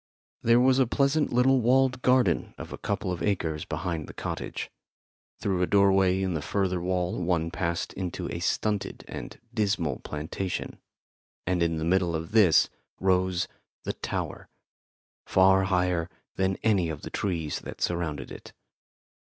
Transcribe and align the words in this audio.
There 0.41 0.59
was 0.59 0.79
a 0.79 0.87
pleasant 0.87 1.31
little 1.31 1.61
walled 1.61 2.01
garden 2.01 2.55
of 2.57 2.73
a 2.73 2.77
couple 2.79 3.11
of 3.11 3.21
acres 3.21 3.65
behind 3.65 4.07
the 4.07 4.15
cottage. 4.15 4.71
Through 5.39 5.61
a 5.61 5.67
doorway 5.67 6.23
in 6.23 6.33
the 6.33 6.41
further 6.41 6.81
wall 6.81 7.21
one 7.23 7.51
passed 7.51 7.93
into 7.93 8.27
a 8.31 8.39
stunted 8.39 9.05
and 9.07 9.39
dismal 9.53 9.99
plantation, 9.99 10.79
and 11.45 11.61
in 11.61 11.77
the 11.77 11.85
middle 11.85 12.15
of 12.15 12.31
this 12.31 12.67
rose 12.99 13.47
the 13.83 13.93
tower, 13.93 14.49
far 15.27 15.65
higher 15.65 16.09
than 16.35 16.55
any 16.63 16.89
of 16.89 17.03
the 17.03 17.11
trees 17.11 17.59
that 17.59 17.79
surrounded 17.79 18.31
it. 18.31 18.53